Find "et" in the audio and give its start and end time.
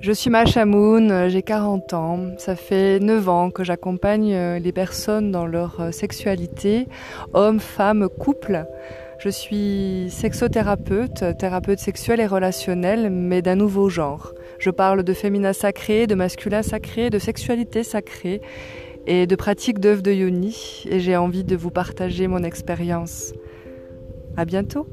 12.20-12.26, 19.06-19.26, 20.88-21.00